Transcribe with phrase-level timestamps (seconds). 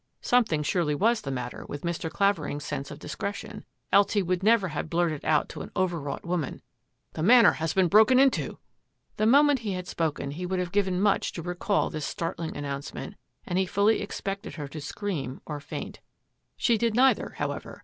[0.33, 2.09] "Something surely was the matter with Mr.
[2.09, 6.63] Clavering's sense of discretion, else he would never have blurted out to an overwrought woman,"
[7.13, 8.57] The Manor has been broken into!"
[9.17, 13.13] The moment he had spoken he would have given much to recall this startling announcement,
[13.45, 15.99] and he fully expected her to scream or faint.
[16.57, 17.79] She did 77 78 THAT AFFAIR AT THE MANOR neither, however.